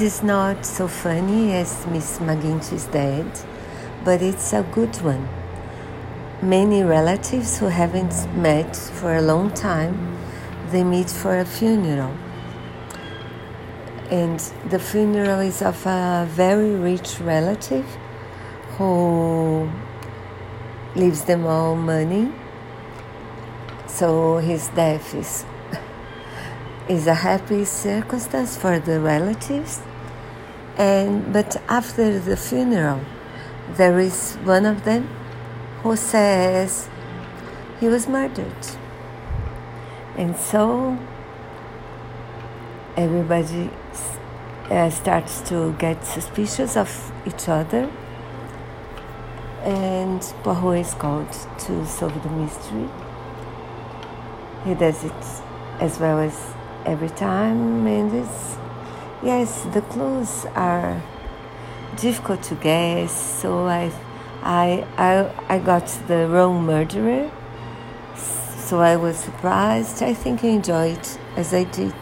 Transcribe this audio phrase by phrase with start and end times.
[0.00, 3.26] It is not so funny as Miss McGinty is dead,
[4.02, 5.28] but it's a good one.
[6.40, 10.16] Many relatives who haven't met for a long time,
[10.70, 12.16] they meet for a funeral.
[14.10, 14.40] And
[14.70, 17.84] the funeral is of a very rich relative
[18.78, 19.70] who
[20.96, 22.32] leaves them all money.
[23.86, 25.44] So his death is
[26.88, 29.80] is a happy circumstance for the relatives.
[30.76, 33.00] And but after the funeral,
[33.76, 35.08] there is one of them
[35.82, 36.88] who says
[37.78, 38.66] he was murdered.
[40.16, 40.98] And so
[42.96, 43.70] everybody
[44.70, 47.90] uh, starts to get suspicious of each other.
[49.62, 52.88] And Poirot is called to solve the mystery.
[54.64, 55.22] He does it
[55.80, 56.54] as well as
[56.86, 58.56] every time, and it's
[59.22, 61.02] yes, the clues are
[61.96, 63.12] difficult to guess.
[63.12, 63.92] So I,
[64.42, 67.30] I, I, I got the wrong murderer.
[68.16, 70.02] So I was surprised.
[70.02, 71.94] I think I enjoyed as I did.